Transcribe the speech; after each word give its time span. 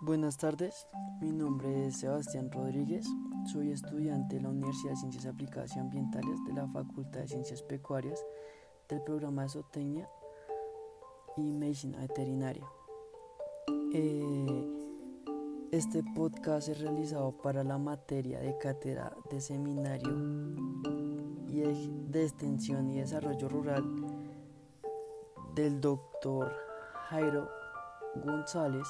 Buenas 0.00 0.36
tardes, 0.36 0.88
mi 1.20 1.30
nombre 1.30 1.86
es 1.86 2.00
Sebastián 2.00 2.50
Rodríguez, 2.50 3.06
soy 3.50 3.70
estudiante 3.70 4.36
de 4.36 4.42
la 4.42 4.48
Universidad 4.50 4.90
de 4.90 4.96
Ciencias 4.96 5.26
Aplicadas 5.26 5.76
y 5.76 5.78
Ambientales 5.78 6.44
de 6.44 6.52
la 6.52 6.66
Facultad 6.66 7.20
de 7.20 7.28
Ciencias 7.28 7.62
Pecuarias 7.62 8.26
del 8.88 9.00
programa 9.02 9.44
de 9.44 9.50
Zootecnia 9.50 10.08
y 11.36 11.52
Medicina 11.52 12.00
Veterinaria. 12.00 12.66
Eh, 13.92 14.68
este 15.70 16.02
podcast 16.14 16.68
es 16.68 16.80
realizado 16.80 17.30
para 17.38 17.62
la 17.62 17.78
materia 17.78 18.40
de 18.40 18.58
cátedra 18.58 19.16
de 19.30 19.40
seminario 19.40 20.10
y 21.48 21.60
de 21.60 22.24
extensión 22.24 22.90
y 22.90 22.98
desarrollo 22.98 23.48
rural 23.48 23.84
del 25.54 25.80
doctor 25.80 26.52
Jairo 27.08 27.48
González 28.16 28.88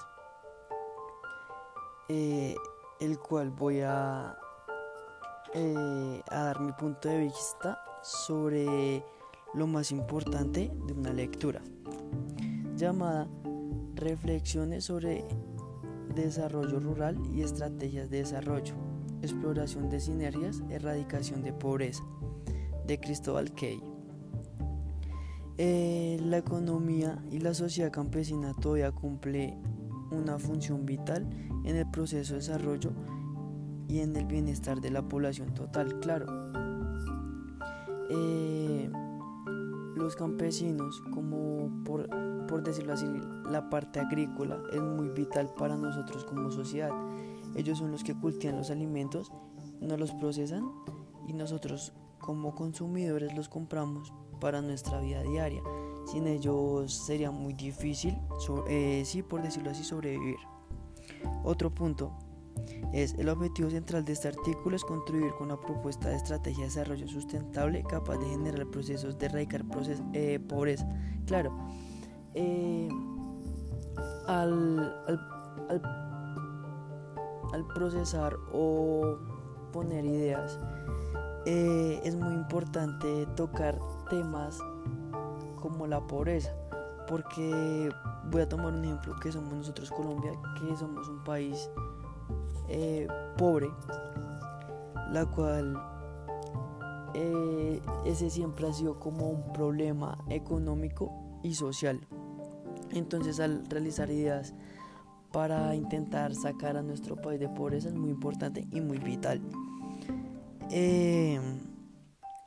eh, 2.17 2.55
el 3.01 3.19
cual 3.19 3.51
voy 3.51 3.81
a, 3.81 4.39
eh, 5.53 6.23
a 6.29 6.45
dar 6.45 6.61
mi 6.61 6.71
punto 6.71 7.09
de 7.09 7.19
vista 7.19 7.83
sobre 8.05 9.05
lo 9.53 9.67
más 9.67 9.91
importante 9.91 10.71
de 10.87 10.93
una 10.93 11.13
lectura, 11.13 11.61
llamada 12.77 13.29
Reflexiones 13.97 14.85
sobre 14.85 15.25
desarrollo 16.15 16.79
rural 16.79 17.19
y 17.35 17.43
estrategias 17.43 18.09
de 18.11 18.19
desarrollo, 18.19 18.75
exploración 19.21 19.91
de 19.91 19.99
sinergias, 19.99 20.63
erradicación 20.71 21.43
de 21.43 21.53
pobreza, 21.53 22.05
de 22.87 23.01
Cristóbal 23.01 23.53
Key. 23.55 23.83
Eh, 25.59 26.21
la 26.23 26.39
economía 26.39 27.25
y 27.33 27.39
la 27.39 27.55
sociedad 27.55 27.91
campesina 27.91 28.55
todavía 28.55 28.93
cumple 28.93 29.59
una 30.15 30.39
función 30.39 30.87
vital 30.87 31.27
en 31.65 31.77
el 31.77 31.91
proceso 31.91 32.35
de 32.35 32.41
desarrollo 32.41 32.93
y 33.89 34.01
en 34.01 34.17
el 34.17 34.27
bienestar 34.27 34.81
de 34.81 34.91
la 34.91 35.03
población 35.03 35.55
total, 35.55 36.01
claro. 36.01 36.27
Eh, 38.11 38.91
los 39.97 40.17
campesinos, 40.17 41.03
como 41.13 41.71
por, 41.85 42.09
por 42.47 42.63
decirlo 42.63 42.93
así, 42.93 43.07
la 43.51 43.69
parte 43.71 44.01
agrícola 44.01 44.59
es 44.73 44.81
muy 44.81 45.09
vital 45.09 45.51
para 45.57 45.77
nosotros 45.77 46.25
como 46.25 46.51
sociedad. 46.51 46.91
Ellos 47.55 47.79
son 47.79 47.93
los 47.93 48.03
que 48.03 48.15
cultivan 48.15 48.57
los 48.57 48.71
alimentos, 48.71 49.33
nos 49.81 49.99
los 49.99 50.13
procesan 50.13 50.69
y 51.27 51.33
nosotros 51.33 51.93
como 52.19 52.55
consumidores 52.55 53.35
los 53.35 53.49
compramos 53.49 54.13
para 54.41 54.63
nuestra 54.63 55.01
vida 55.01 55.23
diaria. 55.23 55.63
Sin 56.07 56.27
ellos 56.27 56.93
sería 56.93 57.31
muy 57.31 57.55
difícil, 57.55 58.19
eh, 58.69 59.03
sí, 59.07 59.23
por 59.23 59.43
decirlo 59.43 59.71
así, 59.71 59.85
sobrevivir. 59.85 60.37
Otro 61.45 61.75
punto 61.75 62.13
es 62.93 63.15
el 63.15 63.29
objetivo 63.29 63.71
central 63.71 64.05
de 64.05 64.13
este 64.13 64.29
artículo 64.29 64.77
es 64.77 64.85
contribuir 64.85 65.33
con 65.33 65.47
una 65.47 65.61
propuesta 65.61 66.09
de 66.09 66.17
estrategia 66.17 66.61
de 66.61 66.69
desarrollo 66.69 67.09
sustentable 67.09 67.83
capaz 67.83 68.19
de 68.19 68.27
generar 68.27 68.67
procesos 68.69 69.19
de 69.19 69.27
erradicar 69.27 69.65
eh, 70.13 70.39
pobreza. 70.47 70.87
Claro, 71.27 71.57
eh, 72.35 72.89
al, 74.27 74.93
procesar 77.75 78.37
o 78.53 79.19
poner 79.73 80.05
ideas, 80.05 80.59
es 81.47 82.15
muy 82.17 82.35
importante 82.35 83.27
tocar 83.37 83.79
temas 84.09 84.59
como 85.65 85.87
la 85.87 86.07
pobreza, 86.07 86.53
porque 87.09 87.89
voy 88.31 88.43
a 88.43 88.49
tomar 88.51 88.75
un 88.75 88.85
ejemplo 88.85 89.17
que 89.19 89.33
somos 89.33 89.55
nosotros 89.55 89.91
Colombia, 89.91 90.33
que 90.61 90.77
somos 90.77 91.09
un 91.09 91.25
país 91.25 91.71
eh, 92.69 93.09
pobre, 93.39 93.71
la 95.11 95.25
cual 95.25 95.75
eh, 97.15 97.81
ese 98.05 98.29
siempre 98.29 98.69
ha 98.69 98.75
sido 98.75 99.01
como 99.01 99.31
un 99.31 99.55
problema 99.55 100.19
económico 100.29 101.11
y 101.43 101.55
social. 101.55 102.07
Entonces 102.91 103.41
al 103.41 103.65
realizar 103.65 104.11
ideas 104.11 104.53
para 105.33 105.75
intentar 105.75 106.35
sacar 106.35 106.77
a 106.77 106.83
nuestro 106.83 107.17
país 107.17 107.41
de 107.41 107.49
pobreza 107.49 107.89
es 107.89 107.95
muy 107.95 108.11
importante 108.11 108.67
y 108.71 108.83
muy 108.83 108.99
vital. 108.99 109.41
Eh, 110.71 111.41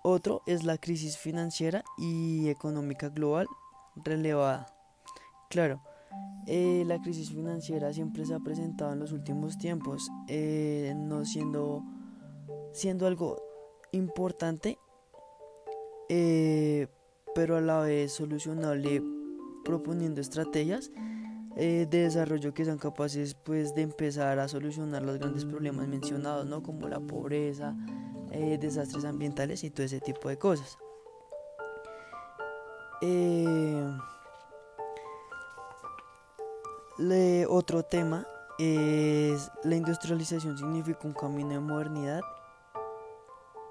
otro 0.03 0.41
es 0.45 0.63
la 0.63 0.77
crisis 0.77 1.17
financiera 1.17 1.83
y 1.97 2.49
económica 2.49 3.09
global 3.09 3.47
relevada. 3.95 4.67
Claro, 5.49 5.81
eh, 6.45 6.83
la 6.85 7.01
crisis 7.01 7.29
financiera 7.29 7.91
siempre 7.91 8.25
se 8.25 8.33
ha 8.33 8.39
presentado 8.39 8.93
en 8.93 8.99
los 8.99 9.11
últimos 9.11 9.57
tiempos, 9.57 10.09
eh, 10.27 10.93
no 10.95 11.25
siendo, 11.25 11.83
siendo 12.71 13.05
algo 13.05 13.41
importante, 13.91 14.77
eh, 16.09 16.87
pero 17.35 17.57
a 17.57 17.61
la 17.61 17.79
vez 17.79 18.13
solucionable 18.13 19.03
proponiendo 19.65 20.21
estrategias 20.21 20.91
de 21.57 21.87
desarrollo 21.87 22.53
que 22.53 22.63
sean 22.65 22.77
capaces 22.77 23.33
pues 23.33 23.73
de 23.73 23.81
empezar 23.81 24.37
a 24.37 24.47
solucionar 24.47 25.01
los 25.01 25.17
grandes 25.17 25.43
problemas 25.43 25.87
mencionados, 25.87 26.45
¿no? 26.45 26.61
como 26.61 26.87
la 26.87 26.99
pobreza, 26.99 27.75
eh, 28.31 28.57
desastres 28.59 29.05
ambientales 29.05 29.63
y 29.63 29.69
todo 29.69 29.85
ese 29.85 29.99
tipo 29.99 30.29
de 30.29 30.37
cosas. 30.37 30.77
Eh, 33.01 33.85
otro 37.49 37.83
tema 37.83 38.25
es 38.57 39.51
la 39.63 39.75
industrialización 39.75 40.57
significa 40.57 40.99
un 41.03 41.13
camino 41.13 41.49
de 41.49 41.59
modernidad 41.59 42.21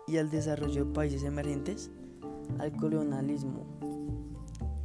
y 0.06 0.19
al 0.19 0.31
desarrollo 0.31 0.84
de 0.84 0.93
países 0.93 1.25
emergentes 1.25 1.91
al 2.59 2.72
colonialismo. 2.72 3.66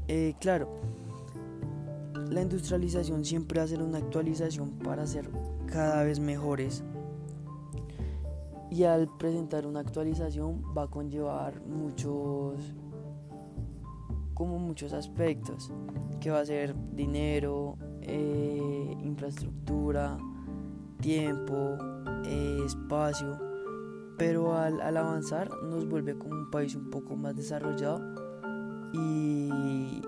Eh, 0.08 0.34
claro, 0.40 0.70
la 2.30 2.42
industrialización 2.42 3.24
siempre 3.24 3.62
hace 3.62 3.76
una 3.78 4.00
actualización 4.00 4.72
para 4.80 5.06
ser 5.06 5.30
cada 5.68 6.04
vez 6.04 6.20
mejores 6.20 6.84
y 8.72 8.86
al 8.86 9.10
presentar 9.18 9.68
una 9.68 9.82
actualización 9.82 10.64
va 10.76 10.84
a 10.84 10.88
conllevar 10.88 11.62
muchos 11.68 12.74
como 14.34 14.58
muchos 14.58 14.94
aspectos 14.94 15.72
que 16.22 16.32
va 16.32 16.40
a 16.40 16.46
ser 16.46 16.74
dinero 16.96 17.78
eh, 18.02 18.98
infraestructura 19.04 20.18
tiempo 21.02 21.78
eh, 22.26 22.62
espacio 22.66 23.38
pero 24.18 24.56
al, 24.58 24.80
avanzar 24.96 25.50
nos 25.64 25.86
vuelve 25.88 26.18
como 26.18 26.36
un 26.36 26.50
país 26.50 26.74
un 26.76 26.90
poco 26.90 27.18
más 27.18 27.36
desarrollado 27.36 28.00
y, 28.94 30.02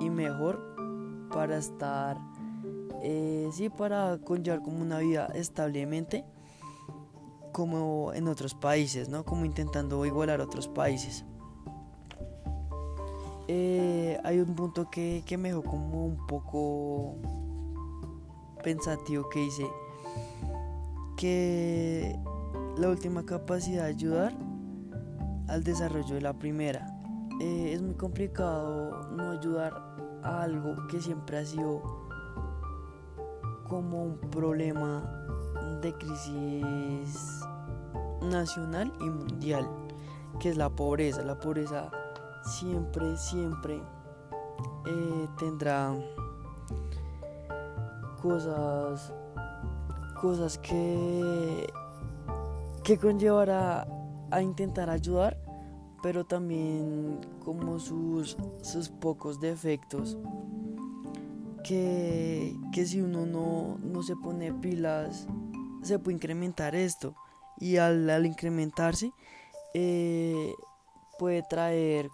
y 0.00 0.10
mejor 0.10 1.28
para 1.30 1.58
estar 1.58 2.16
eh, 3.02 3.50
sí 3.52 3.68
para 3.68 4.18
conllevar 4.24 4.62
como 4.62 4.80
una 4.80 5.00
vida 5.00 5.26
establemente 5.34 6.24
como 7.60 8.14
en 8.14 8.26
otros 8.26 8.54
países, 8.54 9.10
¿no? 9.10 9.22
Como 9.22 9.44
intentando 9.44 10.06
igualar 10.06 10.40
a 10.40 10.44
otros 10.44 10.66
países. 10.66 11.26
Eh, 13.48 14.18
hay 14.24 14.38
un 14.38 14.54
punto 14.54 14.88
que, 14.88 15.22
que 15.26 15.36
me 15.36 15.50
dejó 15.50 15.62
como 15.62 16.06
un 16.06 16.26
poco 16.26 17.16
pensativo 18.64 19.28
que 19.28 19.40
dice 19.40 19.66
que 21.18 22.18
la 22.78 22.88
última 22.88 23.26
capacidad 23.26 23.82
de 23.82 23.90
ayudar 23.90 24.32
al 25.48 25.62
desarrollo 25.62 26.14
de 26.14 26.22
la 26.22 26.32
primera. 26.32 26.86
Eh, 27.42 27.74
es 27.74 27.82
muy 27.82 27.94
complicado 27.94 29.06
no 29.10 29.32
ayudar 29.32 29.74
a 30.22 30.44
algo 30.44 30.86
que 30.88 30.98
siempre 31.02 31.36
ha 31.36 31.44
sido 31.44 31.82
como 33.68 34.02
un 34.02 34.18
problema 34.30 35.02
de 35.82 35.92
crisis 35.92 37.44
nacional 38.22 38.92
y 39.00 39.04
mundial, 39.04 39.68
que 40.38 40.50
es 40.50 40.56
la 40.56 40.70
pobreza. 40.70 41.22
La 41.22 41.38
pobreza 41.38 41.90
siempre, 42.42 43.16
siempre 43.16 43.82
eh, 44.86 45.28
tendrá 45.38 45.94
cosas, 48.20 49.12
cosas 50.20 50.58
que, 50.58 51.66
que 52.82 52.98
conllevará 52.98 53.86
a 54.30 54.42
intentar 54.42 54.90
ayudar, 54.90 55.36
pero 56.02 56.24
también 56.24 57.20
como 57.44 57.78
sus, 57.78 58.36
sus 58.62 58.88
pocos 58.88 59.40
defectos. 59.40 60.18
Que, 61.62 62.56
que 62.72 62.86
si 62.86 63.02
uno 63.02 63.26
no, 63.26 63.78
no 63.82 64.02
se 64.02 64.16
pone 64.16 64.50
pilas, 64.52 65.28
se 65.82 65.98
puede 65.98 66.14
incrementar 66.14 66.74
esto 66.74 67.14
y 67.60 67.76
al, 67.76 68.26
incrementarse 68.26 69.12
eh, 69.74 70.52
puede 71.18 71.42
traer 71.48 72.08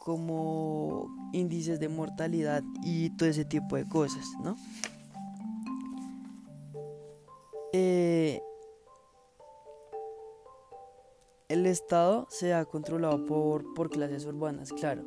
como 0.00 1.08
índices 1.32 1.80
de 1.80 1.88
mortalidad 1.88 2.62
y 2.82 3.10
todo 3.16 3.28
ese 3.28 3.44
tipo 3.44 3.76
de 3.76 3.88
cosas, 3.88 4.26
¿no? 4.42 4.56
Eh, 7.72 8.40
el 11.48 11.66
Estado 11.66 12.26
se 12.30 12.54
ha 12.54 12.64
controlado 12.64 13.24
por, 13.26 13.74
por 13.74 13.90
clases 13.90 14.24
urbanas, 14.24 14.72
claro. 14.72 15.04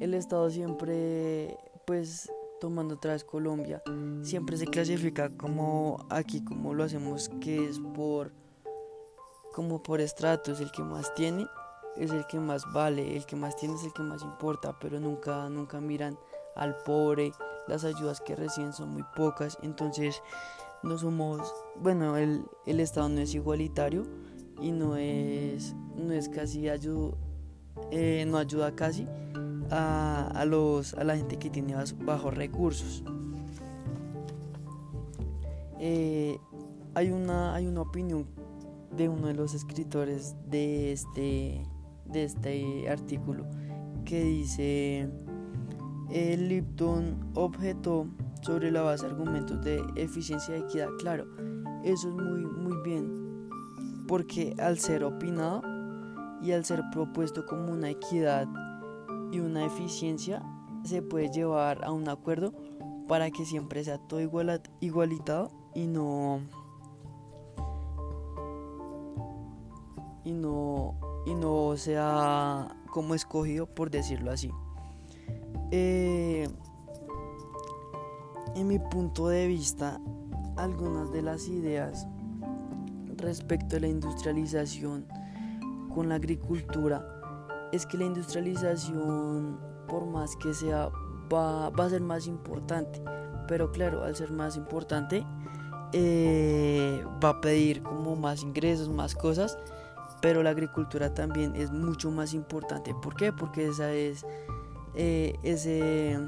El 0.00 0.14
Estado 0.14 0.50
siempre, 0.50 1.56
pues, 1.86 2.30
tomando 2.60 2.94
otra 2.94 3.12
vez 3.12 3.24
Colombia, 3.24 3.82
siempre 4.22 4.56
se 4.56 4.66
clasifica 4.66 5.30
como 5.36 6.06
aquí, 6.10 6.42
como 6.42 6.74
lo 6.74 6.84
hacemos, 6.84 7.28
que 7.40 7.68
es 7.68 7.78
por 7.94 8.32
como 9.56 9.82
por 9.82 10.02
estratos, 10.02 10.60
el 10.60 10.70
que 10.70 10.82
más 10.82 11.14
tiene 11.14 11.48
es 11.96 12.10
el 12.10 12.26
que 12.26 12.38
más 12.38 12.70
vale, 12.74 13.16
el 13.16 13.24
que 13.24 13.36
más 13.36 13.56
tiene 13.56 13.74
es 13.74 13.84
el 13.84 13.92
que 13.94 14.02
más 14.02 14.20
importa, 14.20 14.78
pero 14.78 15.00
nunca, 15.00 15.48
nunca 15.48 15.80
miran 15.80 16.18
al 16.56 16.76
pobre, 16.84 17.32
las 17.66 17.82
ayudas 17.84 18.20
que 18.20 18.36
reciben 18.36 18.74
son 18.74 18.90
muy 18.90 19.02
pocas, 19.16 19.56
entonces 19.62 20.22
no 20.82 20.98
somos, 20.98 21.40
bueno, 21.80 22.18
el, 22.18 22.44
el 22.66 22.80
Estado 22.80 23.08
no 23.08 23.18
es 23.22 23.34
igualitario 23.34 24.02
y 24.60 24.72
no 24.72 24.98
es, 24.98 25.74
no 25.96 26.12
es 26.12 26.28
casi 26.28 26.68
ayuda, 26.68 27.16
eh, 27.90 28.26
no 28.28 28.36
ayuda 28.36 28.76
casi 28.76 29.08
a, 29.70 30.32
a, 30.34 30.44
los, 30.44 30.92
a 30.92 31.02
la 31.02 31.16
gente 31.16 31.38
que 31.38 31.48
tiene 31.48 31.74
bajos 32.04 32.34
recursos. 32.34 33.02
Eh, 35.80 36.38
hay, 36.94 37.10
una, 37.10 37.54
hay 37.54 37.66
una 37.66 37.80
opinión 37.80 38.26
de 38.90 39.08
uno 39.08 39.28
de 39.28 39.34
los 39.34 39.54
escritores 39.54 40.36
de 40.48 40.92
este, 40.92 41.62
de 42.04 42.24
este 42.24 42.88
artículo 42.88 43.46
que 44.04 44.22
dice 44.22 45.10
el 46.10 46.48
Lipton 46.48 47.32
objetó 47.34 48.06
sobre 48.42 48.70
la 48.70 48.82
base 48.82 49.04
de 49.04 49.12
argumentos 49.12 49.62
de 49.64 49.82
eficiencia 49.96 50.56
y 50.56 50.60
equidad. 50.60 50.88
Claro, 50.98 51.26
eso 51.82 52.08
es 52.08 52.14
muy, 52.14 52.46
muy 52.46 52.76
bien, 52.84 53.48
porque 54.06 54.54
al 54.58 54.78
ser 54.78 55.02
opinado 55.02 55.62
y 56.40 56.52
al 56.52 56.64
ser 56.64 56.82
propuesto 56.92 57.44
como 57.44 57.72
una 57.72 57.90
equidad 57.90 58.46
y 59.32 59.40
una 59.40 59.66
eficiencia, 59.66 60.42
se 60.84 61.02
puede 61.02 61.28
llevar 61.30 61.84
a 61.84 61.90
un 61.90 62.08
acuerdo 62.08 62.52
para 63.08 63.30
que 63.30 63.44
siempre 63.44 63.82
sea 63.82 63.98
todo 63.98 64.20
igualitado 64.20 65.50
y 65.74 65.86
no 65.88 66.40
y 70.26 70.32
no 70.32 70.94
y 71.24 71.34
no 71.34 71.76
sea 71.76 72.76
como 72.90 73.14
escogido 73.14 73.66
por 73.66 73.90
decirlo 73.90 74.32
así. 74.32 74.50
Eh, 75.70 76.48
en 78.54 78.68
mi 78.68 78.78
punto 78.78 79.28
de 79.28 79.46
vista, 79.46 80.00
algunas 80.56 81.12
de 81.12 81.22
las 81.22 81.48
ideas 81.48 82.06
respecto 83.16 83.76
a 83.76 83.80
la 83.80 83.88
industrialización 83.88 85.06
con 85.94 86.08
la 86.08 86.16
agricultura 86.16 87.06
es 87.72 87.86
que 87.86 87.96
la 87.96 88.04
industrialización, 88.04 89.58
por 89.88 90.06
más 90.06 90.36
que 90.36 90.54
sea, 90.54 90.90
va, 91.32 91.66
a 91.66 91.88
ser 91.88 92.00
más 92.00 92.26
importante. 92.26 93.02
Pero 93.48 93.70
claro, 93.70 94.04
al 94.04 94.16
ser 94.16 94.32
más 94.32 94.56
importante, 94.56 95.24
eh, 95.92 97.04
va 97.22 97.30
a 97.30 97.40
pedir 97.40 97.82
como 97.82 98.16
más 98.16 98.42
ingresos, 98.42 98.88
más 98.88 99.14
cosas. 99.14 99.58
Pero 100.20 100.42
la 100.42 100.50
agricultura 100.50 101.12
también 101.14 101.54
es 101.56 101.70
mucho 101.70 102.10
más 102.10 102.34
importante. 102.34 102.94
¿Por 102.94 103.14
qué? 103.14 103.32
Porque 103.32 103.66
esa 103.68 103.92
es 103.92 104.24
eh, 104.94 105.34
ese 105.42 106.18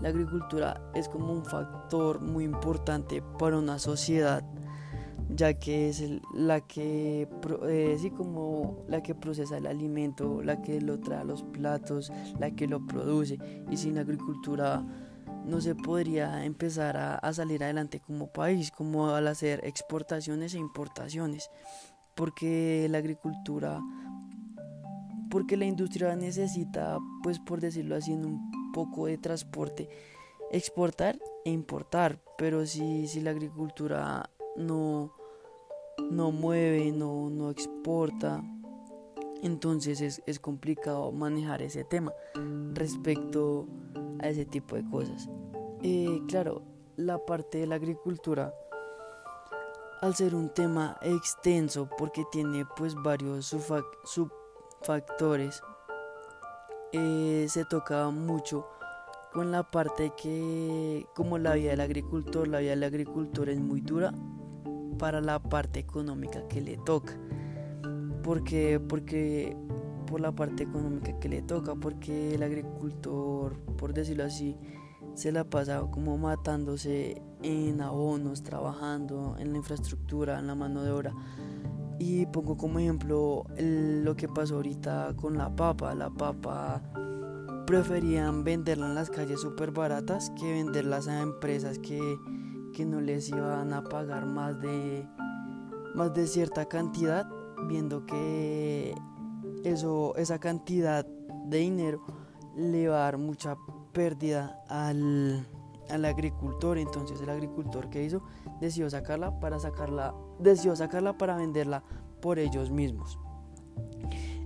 la 0.00 0.08
agricultura 0.08 0.80
es 0.94 1.08
como 1.08 1.32
un 1.32 1.44
factor 1.44 2.20
muy 2.20 2.44
importante 2.44 3.22
para 3.38 3.58
una 3.58 3.78
sociedad 3.78 4.42
ya 5.34 5.54
que 5.54 5.88
es 5.88 6.02
la 6.34 6.60
que 6.60 7.28
eh, 7.68 8.12
como 8.16 8.84
la 8.88 9.02
que 9.02 9.14
procesa 9.14 9.58
el 9.58 9.66
alimento, 9.66 10.42
la 10.42 10.60
que 10.60 10.80
lo 10.80 10.98
trae 10.98 11.20
a 11.20 11.24
los 11.24 11.42
platos, 11.42 12.12
la 12.38 12.50
que 12.50 12.66
lo 12.66 12.86
produce 12.86 13.38
y 13.70 13.76
sin 13.76 13.98
agricultura 13.98 14.84
no 15.44 15.60
se 15.60 15.74
podría 15.74 16.44
empezar 16.44 16.96
a, 16.96 17.14
a 17.14 17.32
salir 17.32 17.62
adelante 17.62 18.00
como 18.00 18.32
país, 18.32 18.70
como 18.70 19.10
al 19.10 19.28
hacer 19.28 19.60
exportaciones 19.64 20.54
e 20.54 20.58
importaciones, 20.58 21.50
porque 22.20 22.86
la 22.90 22.98
agricultura 22.98 23.80
porque 25.30 25.56
la 25.56 25.64
industria 25.64 26.14
necesita, 26.16 26.98
pues 27.22 27.38
por 27.38 27.62
decirlo 27.62 27.96
así, 27.96 28.12
un 28.12 28.72
poco 28.74 29.06
de 29.06 29.16
transporte, 29.16 29.88
exportar 30.52 31.18
e 31.46 31.50
importar, 31.50 32.20
pero 32.36 32.66
si, 32.66 33.06
si 33.06 33.22
la 33.22 33.30
agricultura 33.30 34.28
no, 34.54 35.14
no 36.10 36.30
mueve, 36.30 36.92
no, 36.92 37.30
no 37.30 37.48
exporta, 37.48 38.44
entonces 39.42 40.02
es, 40.02 40.22
es, 40.26 40.38
complicado 40.38 41.12
manejar 41.12 41.62
ese 41.62 41.84
tema 41.84 42.12
respecto 42.74 43.66
a 44.18 44.28
ese 44.28 44.44
tipo 44.44 44.76
de 44.76 44.84
cosas. 44.90 45.30
Eh, 45.82 46.20
claro, 46.28 46.64
la 46.96 47.24
parte 47.24 47.56
de 47.56 47.66
la 47.66 47.76
agricultura, 47.76 48.52
al 50.00 50.14
ser 50.14 50.34
un 50.34 50.48
tema 50.50 50.96
extenso, 51.02 51.88
porque 51.98 52.24
tiene 52.32 52.64
pues 52.76 52.94
varios 52.94 53.46
sub, 53.46 53.84
sub 54.04 54.32
factores 54.82 55.62
eh, 56.92 57.46
se 57.48 57.64
toca 57.66 58.08
mucho 58.10 58.66
con 59.32 59.52
la 59.52 59.62
parte 59.62 60.12
que 60.20 61.06
como 61.14 61.38
la 61.38 61.54
vida 61.54 61.70
del 61.70 61.80
agricultor 61.80 62.48
la 62.48 62.58
vida 62.58 62.70
del 62.70 62.82
agricultor 62.82 63.48
es 63.48 63.60
muy 63.60 63.80
dura 63.80 64.12
para 64.98 65.20
la 65.20 65.38
parte 65.38 65.78
económica 65.80 66.46
que 66.48 66.60
le 66.60 66.76
toca. 66.78 67.16
Porque 68.22 68.80
porque 68.80 69.56
por 70.06 70.20
la 70.20 70.32
parte 70.32 70.64
económica 70.64 71.18
que 71.20 71.28
le 71.28 71.42
toca 71.42 71.74
porque 71.74 72.34
el 72.34 72.42
agricultor 72.42 73.56
por 73.76 73.94
decirlo 73.94 74.24
así 74.24 74.56
se 75.20 75.32
la 75.32 75.44
pasa 75.44 75.82
como 75.90 76.16
matándose 76.16 77.20
en 77.42 77.82
abonos 77.82 78.42
trabajando 78.42 79.36
en 79.38 79.52
la 79.52 79.58
infraestructura 79.58 80.38
en 80.38 80.46
la 80.46 80.54
mano 80.54 80.82
de 80.82 80.90
obra 80.92 81.14
y 81.98 82.24
pongo 82.24 82.56
como 82.56 82.78
ejemplo 82.78 83.44
lo 83.58 84.16
que 84.16 84.28
pasó 84.28 84.54
ahorita 84.54 85.12
con 85.16 85.36
la 85.36 85.54
papa. 85.54 85.94
La 85.94 86.08
papa 86.08 86.80
preferían 87.66 88.44
venderla 88.44 88.86
en 88.86 88.94
las 88.94 89.10
calles 89.10 89.42
súper 89.42 89.72
baratas 89.72 90.30
que 90.40 90.50
venderlas 90.50 91.06
a 91.06 91.20
empresas 91.20 91.78
que, 91.78 92.00
que, 92.72 92.86
no 92.86 93.02
les 93.02 93.28
iban 93.28 93.74
a 93.74 93.84
pagar 93.84 94.24
más 94.24 94.58
de, 94.58 95.06
más 95.94 96.14
de 96.14 96.26
cierta 96.28 96.64
cantidad, 96.64 97.28
viendo 97.68 98.06
que 98.06 98.94
eso, 99.64 100.16
esa 100.16 100.38
cantidad 100.38 101.06
de 101.44 101.58
dinero 101.58 102.06
le 102.56 102.88
va 102.88 102.96
a 102.96 103.00
dar 103.00 103.18
mucha 103.18 103.58
pérdida 103.92 104.62
al, 104.68 105.46
al 105.88 106.04
agricultor. 106.04 106.78
Entonces 106.78 107.20
el 107.20 107.30
agricultor 107.30 107.90
que 107.90 108.04
hizo 108.04 108.22
decidió 108.60 108.88
sacarla 108.90 109.38
para 109.40 109.58
sacarla 109.58 110.14
decidió 110.38 110.74
sacarla 110.76 111.16
para 111.16 111.36
venderla 111.36 111.82
por 112.20 112.38
ellos 112.38 112.70
mismos. 112.70 113.18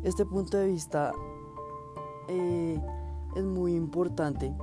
Este 0.03 0.25
punto 0.25 0.59
de 0.59 0.67
vista 0.67 1.13
eh, 2.29 2.81
es 3.35 3.45
muy 3.45 3.75
importante 3.75 4.55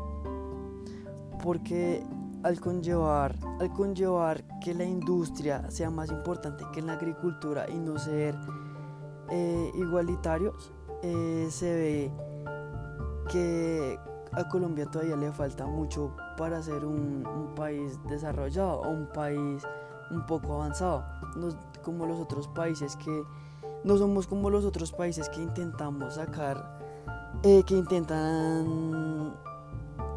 porque 1.44 2.04
al 2.44 2.60
conllevar, 2.60 3.36
al 3.60 3.72
conllevar 3.74 4.44
que 4.60 4.74
la 4.74 4.84
industria 4.84 5.70
sea 5.70 5.90
más 5.90 6.12
importante 6.12 6.64
que 6.74 6.82
la 6.82 6.94
agricultura 6.94 7.70
y 7.70 7.78
no 7.78 7.98
ser 7.98 8.36
eh, 9.30 9.72
igualitarios, 9.76 10.72
eh, 11.04 11.48
se 11.50 11.74
ve 11.74 12.12
que 13.32 14.00
a 14.34 14.48
Colombia 14.48 14.86
todavía 14.86 15.16
le 15.16 15.32
falta 15.32 15.66
mucho 15.66 16.16
para 16.38 16.62
ser 16.62 16.86
un, 16.86 17.52
país 17.56 18.00
desarrollado 18.08 18.82
o 18.82 18.90
un 18.90 19.08
país 19.08 19.64
un 20.10 20.26
poco 20.26 20.56
avanzado, 20.56 21.04
no 21.36 21.50
como 21.84 22.06
los 22.06 22.20
otros 22.20 22.48
países 22.48 22.96
que 22.96 23.24
no 23.84 23.98
somos 23.98 24.28
como 24.28 24.50
los 24.50 24.66
otros 24.66 24.92
países 24.92 25.30
que 25.30 25.42
intentamos 25.42 26.16
sacar, 26.16 26.80
eh, 27.44 27.64
que 27.66 27.76
intentan 27.76 29.36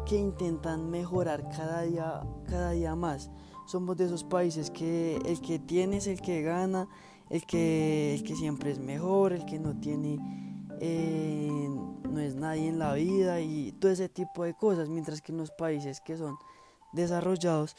que 0.05 0.17
intentan 0.17 0.89
mejorar 0.91 1.49
cada 1.49 1.81
día, 1.81 2.21
cada 2.47 2.71
día 2.71 2.95
más. 2.95 3.31
Somos 3.65 3.97
de 3.97 4.05
esos 4.05 4.23
países 4.23 4.69
que 4.69 5.17
el 5.25 5.41
que 5.41 5.57
tiene 5.57 5.97
es 5.97 6.07
el 6.07 6.21
que 6.21 6.43
gana, 6.43 6.87
el 7.29 7.43
que, 7.45 8.13
el 8.13 8.23
que 8.23 8.35
siempre 8.35 8.71
es 8.71 8.79
mejor, 8.79 9.33
el 9.33 9.45
que 9.45 9.57
no 9.57 9.79
tiene 9.79 10.19
eh, 10.79 11.69
no 12.09 12.19
es 12.19 12.35
nadie 12.35 12.67
en 12.67 12.79
la 12.79 12.93
vida 12.93 13.41
y 13.41 13.71
todo 13.73 13.91
ese 13.91 14.09
tipo 14.09 14.43
de 14.43 14.53
cosas, 14.53 14.89
mientras 14.89 15.21
que 15.21 15.31
en 15.31 15.37
los 15.39 15.51
países 15.51 16.01
que 16.01 16.17
son 16.17 16.37
desarrollados 16.93 17.75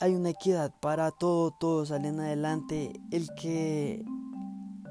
hay 0.00 0.14
una 0.14 0.30
equidad 0.30 0.74
para 0.80 1.10
todo, 1.10 1.52
todos 1.52 1.88
salen 1.88 2.20
adelante. 2.20 3.00
El 3.10 3.28
que, 3.34 4.04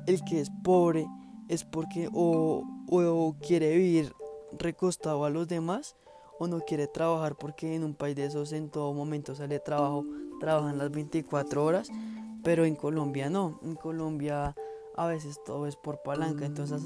el 0.08 0.24
que 0.24 0.42
es 0.42 0.50
pobre 0.64 1.08
es 1.48 1.64
porque 1.64 2.10
o, 2.14 2.64
o 2.90 3.36
quiere 3.40 3.76
vivir 3.76 4.14
recostado 4.58 5.26
a 5.26 5.30
los 5.30 5.48
demás 5.48 5.96
o 6.40 6.48
no 6.48 6.62
quiere 6.62 6.88
trabajar 6.88 7.36
porque 7.36 7.76
en 7.76 7.84
un 7.84 7.94
país 7.94 8.16
de 8.16 8.26
esos 8.26 8.52
en 8.52 8.70
todo 8.70 8.94
momento 8.94 9.36
sale 9.36 9.60
trabajo, 9.60 10.06
trabajan 10.40 10.78
las 10.78 10.92
24 10.92 11.64
horas, 11.64 11.90
pero 12.44 12.66
en 12.66 12.76
Colombia 12.76 13.30
no, 13.30 13.60
en 13.64 13.76
Colombia 13.76 14.56
a 14.98 15.08
veces 15.08 15.40
todo 15.44 15.68
es 15.68 15.76
por 15.76 16.02
palanca. 16.02 16.46
Entonces, 16.46 16.82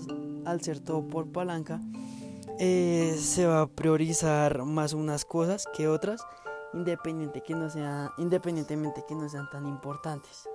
al 0.46 0.62
ser 0.62 0.80
todo 0.80 1.08
por 1.08 1.32
palanca, 1.32 1.80
eh, 2.60 3.16
se 3.20 3.46
va 3.46 3.62
a 3.62 3.68
priorizar 3.68 4.63
más 4.66 4.94
unas 4.94 5.25
cosas 5.25 5.66
que 5.75 5.88
otras, 5.88 6.22
independiente 6.74 7.42
que 7.42 7.56
no 7.56 7.70
sea, 7.70 8.12
independientemente 8.18 9.06
que 9.08 9.16
no 9.16 9.30
sean 9.30 9.50
tan 9.50 9.66
importantes. 9.68 10.49